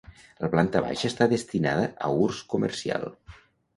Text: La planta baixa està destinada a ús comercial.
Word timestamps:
La 0.43 0.47
planta 0.53 0.81
baixa 0.85 1.11
està 1.11 1.27
destinada 1.33 1.85
a 2.09 2.13
ús 2.25 2.43
comercial. 2.55 3.07